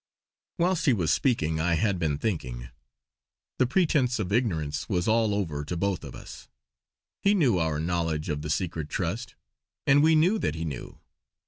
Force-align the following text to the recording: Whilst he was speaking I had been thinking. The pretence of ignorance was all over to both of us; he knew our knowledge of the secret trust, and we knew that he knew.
Whilst 0.57 0.87
he 0.87 0.93
was 0.93 1.13
speaking 1.13 1.59
I 1.59 1.75
had 1.75 1.99
been 1.99 2.17
thinking. 2.17 2.69
The 3.59 3.67
pretence 3.67 4.17
of 4.17 4.33
ignorance 4.33 4.89
was 4.89 5.07
all 5.07 5.35
over 5.35 5.63
to 5.63 5.77
both 5.77 6.03
of 6.03 6.15
us; 6.15 6.47
he 7.21 7.35
knew 7.35 7.59
our 7.59 7.79
knowledge 7.79 8.27
of 8.27 8.41
the 8.41 8.49
secret 8.49 8.89
trust, 8.89 9.35
and 9.85 10.01
we 10.01 10.15
knew 10.15 10.39
that 10.39 10.55
he 10.55 10.65
knew. 10.65 10.97